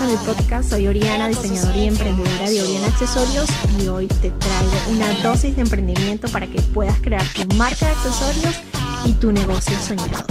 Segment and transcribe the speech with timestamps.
[0.00, 0.70] a mi podcast.
[0.70, 3.48] Soy Oriana, diseñadora y emprendedora de Oriana Accesorios
[3.80, 7.92] y hoy te traigo una dosis de emprendimiento para que puedas crear tu marca de
[7.92, 8.60] accesorios
[9.06, 10.26] y tu negocio soñado.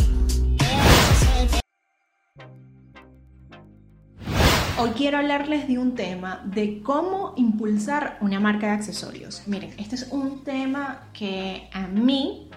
[4.77, 9.43] Hoy quiero hablarles de un tema de cómo impulsar una marca de accesorios.
[9.47, 12.51] Miren, este es un tema que a mí,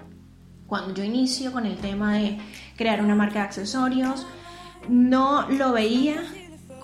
[0.66, 2.38] cuando yo inicio con el tema de
[2.76, 4.26] crear una marca de accesorios,
[4.88, 6.22] no lo veía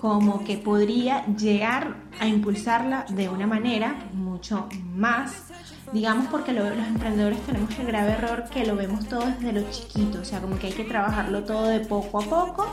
[0.05, 5.47] como que podría llegar a impulsarla de una manera mucho más,
[5.93, 10.19] digamos porque los emprendedores tenemos el grave error que lo vemos todo desde lo chiquito,
[10.21, 12.67] o sea, como que hay que trabajarlo todo de poco a poco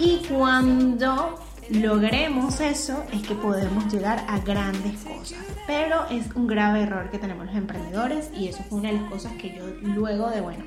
[0.00, 1.38] y cuando
[1.70, 5.38] logremos eso es que podemos llegar a grandes cosas.
[5.66, 9.10] Pero es un grave error que tenemos los emprendedores y eso fue una de las
[9.10, 10.64] cosas que yo luego de, bueno,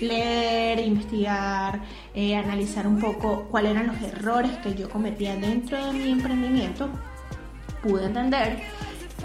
[0.00, 1.80] leer, investigar,
[2.14, 6.88] eh, analizar un poco cuáles eran los errores que yo cometía dentro de mi emprendimiento,
[7.82, 8.58] pude entender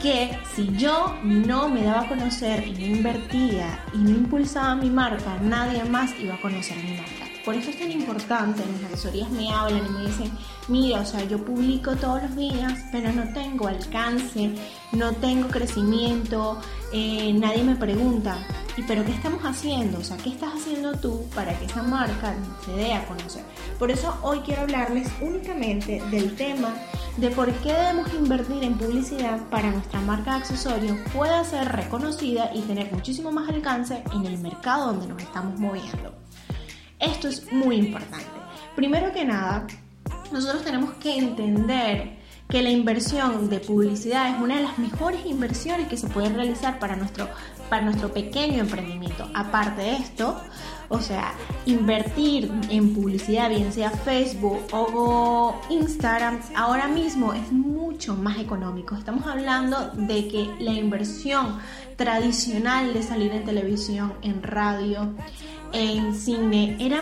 [0.02, 4.90] que si yo no me daba a conocer y no invertía y no impulsaba mi
[4.90, 7.23] marca, nadie más iba a conocer mi marca.
[7.46, 10.32] Por eso es tan importante, mis asesorías me hablan y me dicen,
[10.70, 14.56] mira, o sea, yo publico todos los días, pero no tengo alcance,
[14.94, 16.62] no tengo crecimiento,
[16.94, 18.38] eh, nadie me pregunta,
[18.78, 20.00] ¿y pero qué estamos haciendo?
[20.00, 23.44] O sea, ¿qué estás haciendo tú para que esa marca se dé a conocer?
[23.78, 26.74] Por eso hoy quiero hablarles únicamente del tema
[27.18, 32.52] de por qué debemos invertir en publicidad para nuestra marca de accesorios pueda ser reconocida
[32.56, 36.23] y tener muchísimo más alcance en el mercado donde nos estamos moviendo.
[37.04, 38.26] Esto es muy importante.
[38.78, 39.68] Primero que nada,
[40.32, 45.90] nosotros tenemos que entender que la inversión de publicidad es una de las mejores inversiones
[45.90, 47.28] que se puede realizar para nuestro,
[47.70, 49.30] para nuestro pequeño emprendimiento.
[49.34, 50.40] Aparte de esto,
[50.88, 51.34] o sea,
[51.66, 58.96] invertir en publicidad, bien sea Facebook o Instagram, ahora mismo es mucho más económico.
[58.96, 61.58] Estamos hablando de que la inversión
[61.98, 65.14] tradicional de salir en televisión, en radio,
[65.74, 67.02] en cine era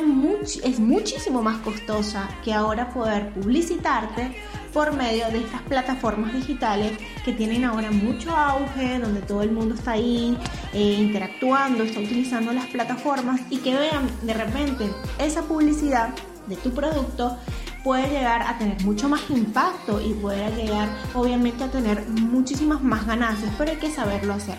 [0.64, 4.36] es muchísimo más costosa que ahora poder publicitarte
[4.74, 6.94] por medio de estas plataformas digitales
[7.26, 10.38] que tienen ahora mucho auge, donde todo el mundo está ahí
[10.74, 14.90] eh, interactuando, está utilizando las plataformas y que vean de repente
[15.20, 16.10] esa publicidad
[16.48, 17.38] de tu producto
[17.84, 23.06] puede llegar a tener mucho más impacto y puede llegar obviamente a tener muchísimas más
[23.06, 24.58] ganancias, pero hay que saberlo hacer.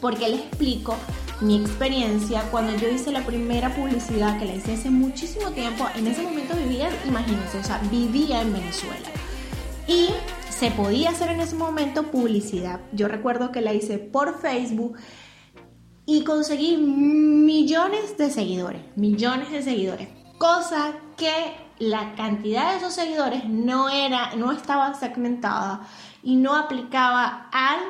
[0.00, 0.96] Porque les explico
[1.42, 5.86] mi experiencia cuando yo hice la primera publicidad que la hice hace muchísimo tiempo.
[5.96, 9.08] En ese momento vivía, imagínense, o sea, vivía en Venezuela.
[9.88, 10.08] Y
[10.50, 12.80] se podía hacer en ese momento publicidad.
[12.92, 14.96] Yo recuerdo que la hice por Facebook
[16.06, 20.08] y conseguí millones de seguidores, millones de seguidores.
[20.38, 21.32] Cosa que
[21.78, 25.88] la cantidad de esos seguidores no era, no estaba segmentada
[26.22, 27.80] y no aplicaba al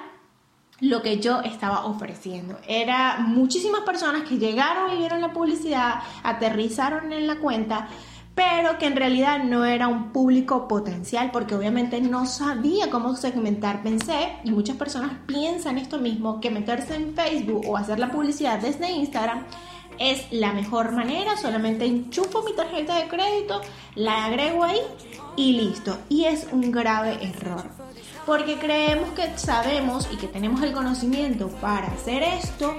[0.83, 2.59] lo que yo estaba ofreciendo.
[2.67, 7.89] Era muchísimas personas que llegaron y vieron la publicidad, aterrizaron en la cuenta,
[8.35, 13.85] pero que en realidad no era un público potencial porque obviamente no sabía cómo segmentar.
[13.85, 18.59] Pensé, y muchas personas piensan esto mismo, que meterse en Facebook o hacer la publicidad
[18.59, 19.45] desde Instagram
[20.01, 23.61] es la mejor manera, solamente enchufo mi tarjeta de crédito,
[23.95, 24.81] la agrego ahí
[25.37, 25.97] y listo.
[26.09, 27.82] Y es un grave error
[28.27, 32.75] porque creemos que sabemos y que tenemos el conocimiento para hacer esto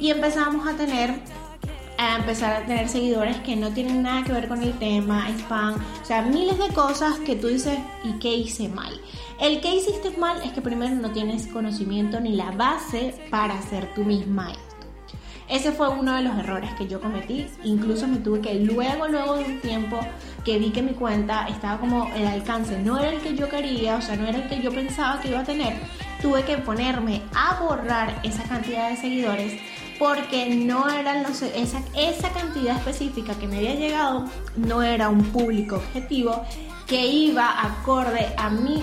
[0.00, 1.20] y empezamos a tener
[1.98, 5.74] a empezar a tener seguidores que no tienen nada que ver con el tema, spam,
[5.74, 9.00] o sea, miles de cosas que tú dices, ¿y qué hice mal?
[9.40, 13.92] El que hiciste mal es que primero no tienes conocimiento ni la base para hacer
[13.94, 14.52] tú misma
[15.48, 17.46] ese fue uno de los errores que yo cometí.
[17.64, 19.98] Incluso me tuve que luego, luego de un tiempo
[20.44, 23.96] que vi que mi cuenta estaba como el alcance no era el que yo quería,
[23.96, 25.74] o sea, no era el que yo pensaba que iba a tener,
[26.20, 29.60] tuve que ponerme a borrar esa cantidad de seguidores
[29.98, 35.24] porque no eran los, esa, esa cantidad específica que me había llegado no era un
[35.24, 36.44] público objetivo
[36.86, 38.82] que iba acorde a mi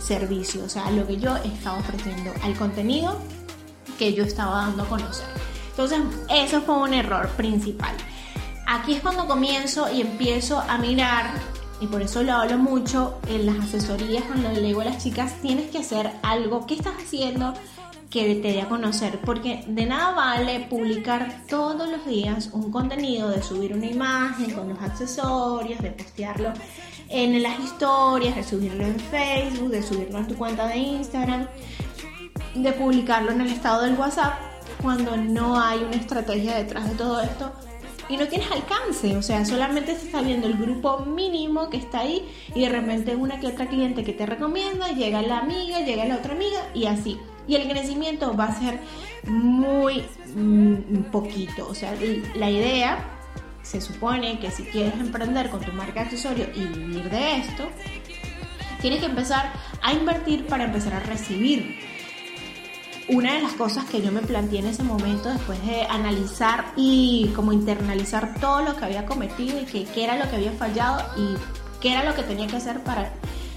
[0.00, 3.18] servicio, o sea, a lo que yo estaba ofreciendo, al contenido
[3.98, 5.26] que yo estaba dando a conocer.
[5.78, 7.94] Entonces, eso fue un error principal.
[8.66, 11.30] Aquí es cuando comienzo y empiezo a mirar,
[11.80, 15.34] y por eso lo hablo mucho en las asesorías, cuando le digo a las chicas,
[15.40, 17.54] tienes que hacer algo, ¿qué estás haciendo?
[18.10, 23.28] que te dé a conocer, porque de nada vale publicar todos los días un contenido
[23.28, 26.54] de subir una imagen con los accesorios, de postearlo
[27.10, 31.46] en las historias, de subirlo en Facebook, de subirlo en tu cuenta de Instagram,
[32.54, 34.48] de publicarlo en el estado del WhatsApp
[34.82, 37.52] cuando no hay una estrategia detrás de todo esto
[38.08, 42.00] y no tienes alcance, o sea, solamente se está viendo el grupo mínimo que está
[42.00, 46.06] ahí y de repente una que otra cliente que te recomienda, llega la amiga, llega
[46.06, 47.18] la otra amiga y así.
[47.46, 48.80] Y el crecimiento va a ser
[49.26, 50.04] muy
[50.34, 51.94] mm, poquito, o sea,
[52.34, 53.18] la idea
[53.62, 57.68] se supone que si quieres emprender con tu marca de accesorio y vivir de esto,
[58.80, 59.52] tienes que empezar
[59.82, 61.78] a invertir para empezar a recibir.
[63.10, 67.32] Una de las cosas que yo me planteé en ese momento después de analizar y
[67.34, 71.34] como internalizar todo lo que había cometido y qué era lo que había fallado y
[71.80, 73.10] qué era lo que tenía que hacer para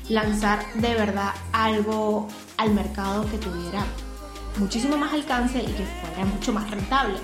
[0.08, 3.84] lanzar de verdad algo al mercado que tuviera
[4.58, 7.16] muchísimo más alcance y que fuera mucho más rentable.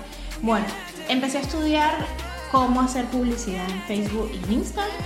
[0.42, 0.66] Bueno,
[1.08, 2.06] empecé a estudiar
[2.52, 4.96] cómo hacer publicidad en Facebook y Instagram,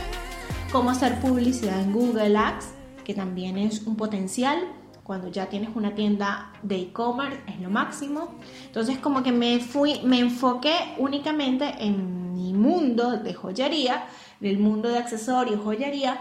[0.73, 2.67] cómo hacer publicidad en Google Ads,
[3.05, 4.59] que también es un potencial.
[5.05, 8.35] Cuando ya tienes una tienda de e-commerce es lo máximo.
[8.67, 14.05] Entonces como que me fui, me enfoqué únicamente en mi mundo de joyería,
[14.41, 16.21] del mundo de accesorios, joyería,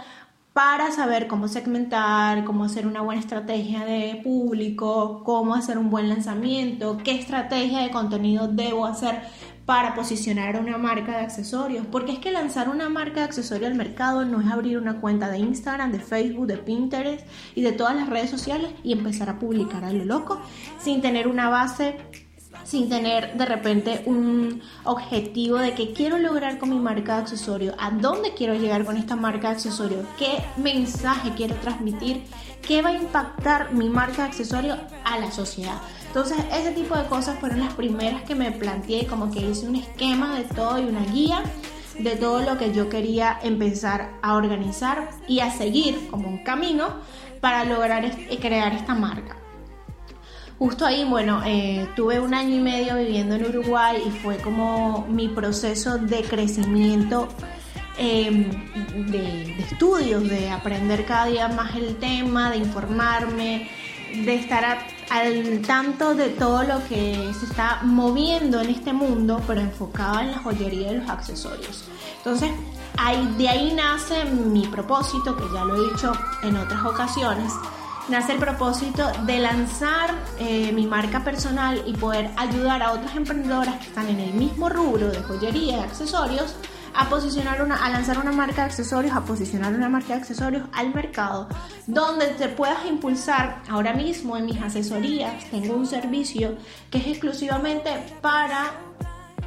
[0.53, 6.09] para saber cómo segmentar, cómo hacer una buena estrategia de público, cómo hacer un buen
[6.09, 9.21] lanzamiento, qué estrategia de contenido debo hacer
[9.65, 13.77] para posicionar una marca de accesorios, porque es que lanzar una marca de accesorios al
[13.77, 17.25] mercado no es abrir una cuenta de Instagram, de Facebook, de Pinterest
[17.55, 20.41] y de todas las redes sociales y empezar a publicar a lo loco
[20.79, 21.97] sin tener una base
[22.63, 27.73] sin tener de repente un objetivo de qué quiero lograr con mi marca de accesorio,
[27.79, 32.23] a dónde quiero llegar con esta marca de accesorio, qué mensaje quiero transmitir,
[32.61, 35.81] qué va a impactar mi marca de accesorio a la sociedad.
[36.11, 39.77] Entonces, ese tipo de cosas fueron las primeras que me planteé, como que hice un
[39.77, 41.41] esquema de todo y una guía
[41.97, 46.95] de todo lo que yo quería empezar a organizar y a seguir como un camino
[47.39, 48.11] para lograr
[48.41, 49.37] crear esta marca.
[50.59, 55.07] Justo ahí, bueno, eh, tuve un año y medio viviendo en Uruguay y fue como
[55.07, 57.29] mi proceso de crecimiento
[57.97, 58.49] em,
[59.09, 63.69] de, de, estudios, de aprender cada día más el tema, de informarme,
[64.25, 64.65] de estar
[65.11, 70.31] al tanto de todo lo que se está moviendo en este mundo, pero enfocado en
[70.31, 71.83] la joyería y los accesorios.
[72.17, 72.49] Entonces,
[73.37, 76.13] de ahí nace mi propósito, que ya lo he dicho
[76.43, 77.51] en otras ocasiones,
[78.07, 83.79] nace el propósito de lanzar eh, mi marca personal y poder ayudar a otras emprendedoras
[83.79, 86.55] que están en el mismo rubro de joyería y accesorios
[86.95, 90.63] a posicionar una, a lanzar una marca de accesorios, a posicionar una marca de accesorios
[90.73, 91.47] al mercado,
[91.87, 93.61] donde te puedas impulsar.
[93.69, 96.55] Ahora mismo en mis asesorías tengo un servicio
[96.89, 97.91] que es exclusivamente
[98.21, 98.71] para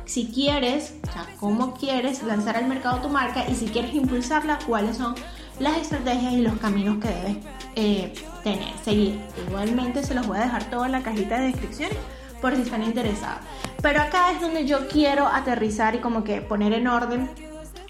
[0.05, 4.59] si quieres, o sea, cómo quieres lanzar al mercado tu marca y si quieres impulsarla,
[4.67, 5.15] cuáles son
[5.59, 7.37] las estrategias y los caminos que debes
[7.77, 9.21] eh, tener, seguir.
[9.49, 11.97] Igualmente se los voy a dejar todo en la cajita de descripciones
[12.41, 13.41] por si están interesados.
[13.83, 17.31] Pero acá es donde yo quiero aterrizar y como que poner en orden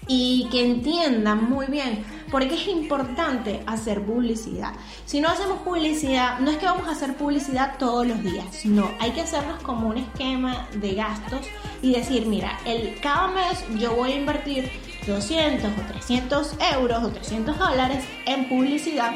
[0.07, 4.73] y que entiendan muy bien por qué es importante hacer publicidad.
[5.05, 8.91] Si no hacemos publicidad, no es que vamos a hacer publicidad todos los días, no,
[8.99, 11.41] hay que hacernos como un esquema de gastos
[11.81, 14.69] y decir, mira, el, cada mes yo voy a invertir
[15.07, 19.13] 200 o 300 euros o 300 dólares en publicidad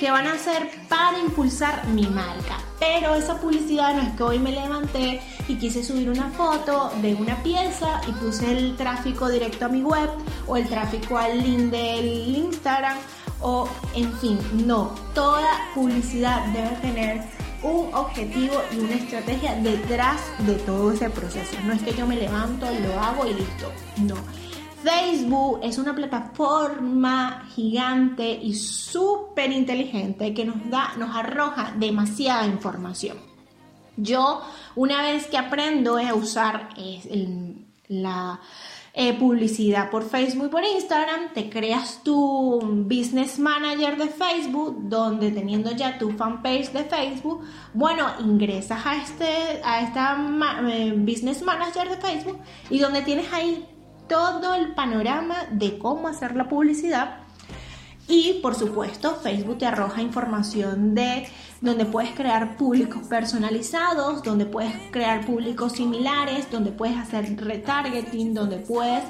[0.00, 2.56] que van a hacer para impulsar mi marca.
[2.78, 7.14] Pero esa publicidad no es que hoy me levanté y quise subir una foto de
[7.14, 10.08] una pieza y puse el tráfico directo a mi web
[10.46, 12.96] o el tráfico al link del Instagram
[13.42, 17.22] o en fin, no, toda publicidad debe tener
[17.62, 21.56] un objetivo y una estrategia detrás de todo ese proceso.
[21.66, 23.70] No es que yo me levanto, lo hago y listo.
[23.98, 24.14] No.
[24.82, 33.18] Facebook es una plataforma gigante y súper inteligente que nos da, nos arroja demasiada información.
[33.96, 34.42] Yo,
[34.76, 36.68] una vez que aprendo a usar
[37.88, 38.40] la
[38.92, 45.30] eh, publicidad por Facebook y por Instagram, te creas tu business manager de Facebook, donde
[45.30, 50.18] teniendo ya tu fanpage de Facebook, bueno, ingresas a este a esta
[50.68, 53.66] eh, business manager de Facebook y donde tienes ahí
[54.08, 57.19] todo el panorama de cómo hacer la publicidad.
[58.10, 61.28] Y por supuesto, Facebook te arroja información de
[61.60, 68.56] donde puedes crear públicos personalizados, donde puedes crear públicos similares, donde puedes hacer retargeting, donde
[68.56, 69.04] puedes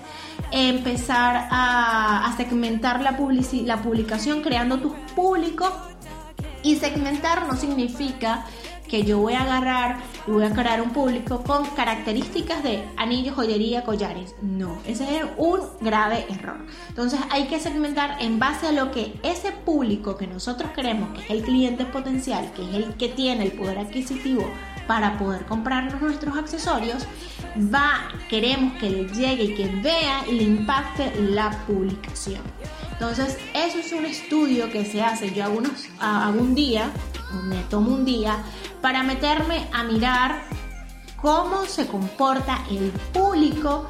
[0.52, 3.18] empezar a, segmentar la,
[3.64, 5.72] la publicación creando tus públicos.
[6.62, 8.44] Y segmentar no significa
[8.90, 13.36] que yo voy a agarrar y voy a crear un público con características de anillos,
[13.36, 14.34] joyería, collares.
[14.42, 16.66] No, ese es un grave error.
[16.88, 21.20] Entonces hay que segmentar en base a lo que ese público que nosotros queremos, que
[21.22, 24.50] es el cliente potencial, que es el que tiene el poder adquisitivo
[24.88, 27.06] para poder comprarnos nuestros accesorios,
[27.72, 32.42] va, queremos que le llegue y que vea y le impacte la publicación.
[32.92, 35.32] Entonces, eso es un estudio que se hace.
[35.32, 36.90] Yo hago, unos, hago un día,
[37.44, 38.42] me tomo un día,
[38.80, 40.42] para meterme a mirar
[41.20, 43.86] cómo se comporta el público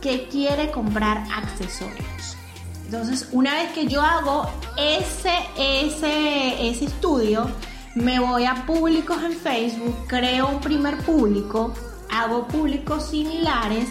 [0.00, 2.36] que quiere comprar accesorios.
[2.84, 7.50] Entonces, una vez que yo hago ese, ese, ese estudio,
[7.94, 11.74] me voy a públicos en Facebook, creo un primer público,
[12.10, 13.88] hago públicos similares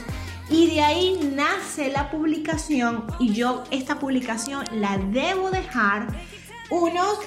[0.50, 6.08] y de ahí nace la publicación y yo esta publicación la debo dejar
[6.70, 7.20] unos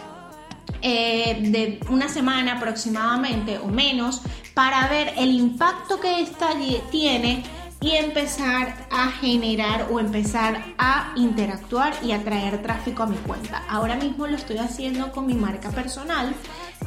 [0.82, 4.22] eh, de una semana aproximadamente o menos
[4.54, 6.50] para ver el impacto que esta
[6.90, 7.42] tiene
[7.80, 13.62] y empezar a generar o empezar a interactuar y atraer tráfico a mi cuenta.
[13.68, 16.34] Ahora mismo lo estoy haciendo con mi marca personal.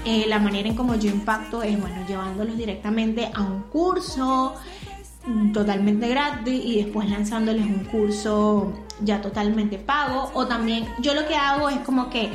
[0.05, 4.55] Eh, la manera en como yo impacto es, bueno, llevándolos directamente a un curso
[5.53, 11.35] totalmente gratis y después lanzándoles un curso ya totalmente pago o también yo lo que
[11.35, 12.29] hago es como que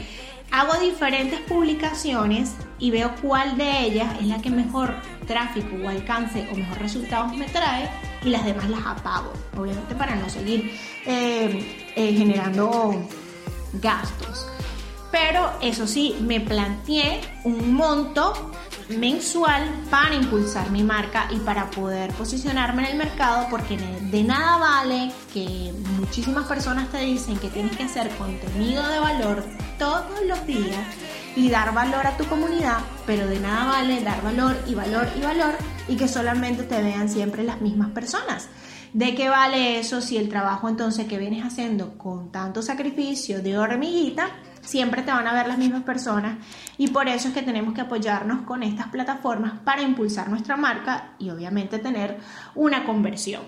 [0.50, 4.95] hago diferentes publicaciones y veo cuál de ellas es la que mejor
[5.26, 7.90] tráfico o alcance o mejor resultados me trae
[8.25, 10.73] y las demás las apago, obviamente para no seguir
[11.07, 13.07] eh, eh, generando
[13.75, 14.49] gastos.
[15.11, 18.52] Pero eso sí, me planteé un monto
[18.88, 24.57] mensual para impulsar mi marca y para poder posicionarme en el mercado porque de nada
[24.57, 29.45] vale que muchísimas personas te dicen que tienes que hacer contenido de valor
[29.78, 30.87] todos los días
[31.37, 35.21] y dar valor a tu comunidad, pero de nada vale dar valor y valor y
[35.21, 35.54] valor
[35.87, 38.49] y que solamente te vean siempre las mismas personas.
[38.92, 43.59] ¿De qué vale eso si el trabajo entonces que vienes haciendo con tanto sacrificio de
[43.59, 44.30] hormiguita
[44.61, 46.38] siempre te van a ver las mismas personas
[46.76, 51.14] y por eso es que tenemos que apoyarnos con estas plataformas para impulsar nuestra marca
[51.18, 52.18] y obviamente tener
[52.54, 53.42] una conversión,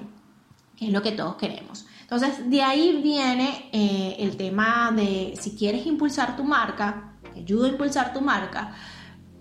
[0.77, 1.87] que es lo que todos queremos.
[2.03, 7.67] Entonces, de ahí viene eh, el tema de si quieres impulsar tu marca, te ayudo
[7.67, 8.75] a impulsar tu marca,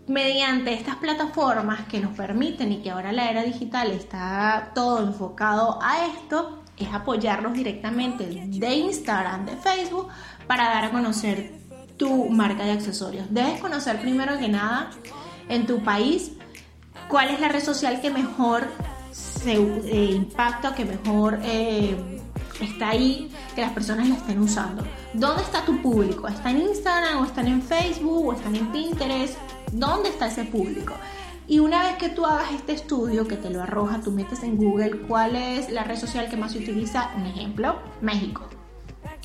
[0.09, 5.79] mediante estas plataformas que nos permiten y que ahora la era digital está todo enfocado
[5.81, 10.07] a esto, es apoyarlos directamente de Instagram, de Facebook,
[10.47, 11.53] para dar a conocer
[11.95, 13.27] tu marca de accesorios.
[13.29, 14.89] Debes conocer primero que nada
[15.47, 16.31] en tu país
[17.07, 18.67] cuál es la red social que mejor
[19.11, 21.95] se eh, impacta, que mejor eh,
[22.61, 24.83] está ahí, que las personas la estén usando.
[25.13, 26.27] ¿Dónde está tu público?
[26.27, 29.37] ¿Está en Instagram o están en Facebook o están en Pinterest?
[29.71, 30.95] ¿Dónde está ese público?
[31.47, 34.55] Y una vez que tú hagas este estudio, que te lo arroja, tú metes en
[34.55, 38.47] Google cuál es la red social que más se utiliza, un ejemplo, México.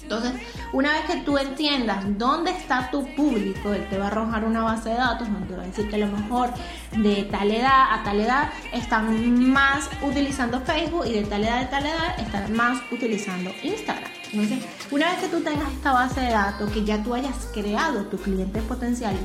[0.02, 0.32] Entonces,
[0.72, 4.62] una vez que tú entiendas dónde está tu público, él te va a arrojar una
[4.62, 6.50] base de datos donde te va a decir que a lo mejor
[6.96, 11.70] de tal edad a tal edad están más utilizando Facebook y de tal edad a
[11.70, 14.10] tal edad están más utilizando Instagram.
[14.32, 14.58] Entonces,
[14.90, 18.18] una vez que tú tengas esta base de datos, que ya tú hayas creado tu
[18.18, 19.16] cliente potencial,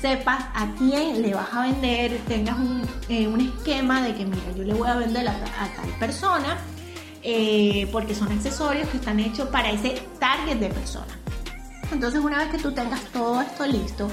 [0.00, 3.28] sepas a quién le vas a vender, tengas un, eh,
[3.58, 5.32] esquema de que, mira, yo le voy a vender a
[5.76, 6.58] tal persona
[7.22, 11.18] eh, porque son accesorios que están hechos para ese target de persona.
[11.92, 14.08] Entonces una vez que tú tengas todo esto listo,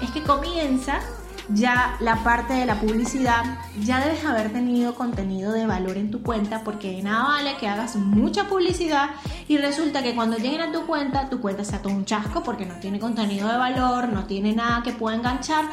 [0.00, 1.00] es que comienza
[1.48, 3.44] ya la parte de la publicidad,
[3.80, 7.68] ya debes haber tenido contenido de valor en tu cuenta porque de nada vale que
[7.68, 9.10] hagas mucha publicidad
[9.48, 12.66] y resulta que cuando lleguen a tu cuenta, tu cuenta sea todo un chasco porque
[12.66, 15.64] no tiene contenido de valor, no tiene nada que pueda enganchar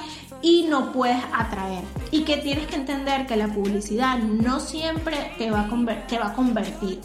[0.41, 1.83] y no puedes atraer.
[2.11, 6.27] Y que tienes que entender que la publicidad no siempre te va a, te va
[6.27, 7.01] a convertir,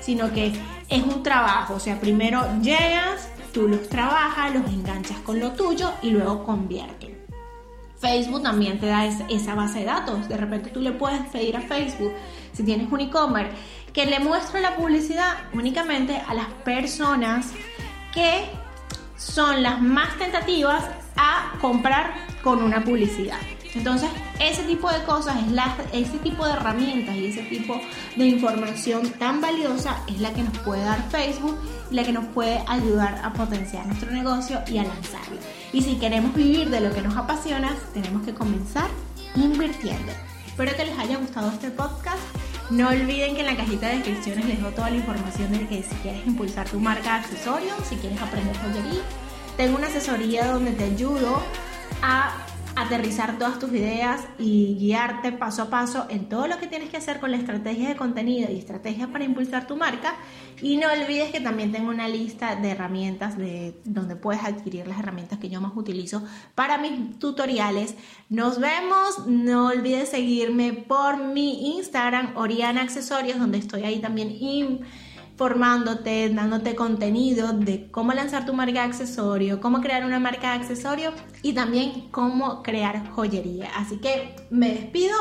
[0.00, 0.52] sino que
[0.88, 1.74] es un trabajo.
[1.74, 7.17] O sea, primero llegas, tú los trabajas, los enganchas con lo tuyo y luego convierten.
[8.00, 10.28] Facebook también te da esa base de datos.
[10.28, 12.12] De repente tú le puedes pedir a Facebook,
[12.52, 13.52] si tienes un e-commerce,
[13.92, 17.52] que le muestre la publicidad únicamente a las personas
[18.12, 18.44] que
[19.16, 20.84] son las más tentativas
[21.16, 23.38] a comprar con una publicidad.
[23.74, 24.08] Entonces,
[24.40, 27.80] ese tipo de cosas, es la, ese tipo de herramientas y ese tipo
[28.16, 31.58] de información tan valiosa es la que nos puede dar Facebook
[31.90, 35.38] la que nos puede ayudar a potenciar nuestro negocio y a lanzarlo.
[35.72, 38.88] Y si queremos vivir de lo que nos apasiona, tenemos que comenzar
[39.34, 40.12] invirtiendo.
[40.46, 42.18] Espero que les haya gustado este podcast.
[42.70, 45.82] No olviden que en la cajita de descripciones les dejo toda la información de que
[45.82, 49.00] si quieres impulsar tu marca de accesorios, si quieres aprender joyería,
[49.56, 51.42] tengo una asesoría donde te ayudo
[52.02, 52.36] a
[52.80, 56.96] aterrizar todas tus ideas y guiarte paso a paso en todo lo que tienes que
[56.96, 60.14] hacer con la estrategia de contenido y estrategia para impulsar tu marca.
[60.62, 64.98] Y no olvides que también tengo una lista de herramientas de donde puedes adquirir las
[64.98, 66.22] herramientas que yo más utilizo
[66.54, 67.94] para mis tutoriales.
[68.28, 69.26] Nos vemos.
[69.26, 74.30] No olvides seguirme por mi Instagram, Oriana Accesorios, donde estoy ahí también
[75.38, 80.58] formándote, dándote contenido de cómo lanzar tu marca de accesorio, cómo crear una marca de
[80.58, 83.70] accesorio y también cómo crear joyería.
[83.76, 85.14] Así que me despido.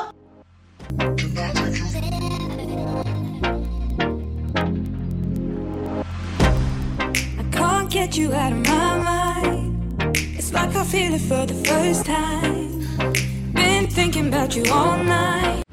[7.90, 10.18] get you out of my mind.
[10.38, 13.54] It's like I feel it for the first time.
[13.54, 15.67] Been thinking about you all night.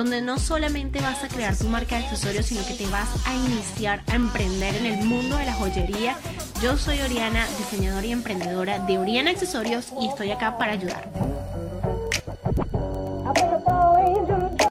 [0.00, 3.34] Donde no solamente vas a crear tu marca de accesorios, sino que te vas a
[3.34, 6.16] iniciar a emprender en el mundo de la joyería.
[6.62, 11.39] Yo soy Oriana, diseñadora y emprendedora de Oriana Accesorios y estoy acá para ayudarte.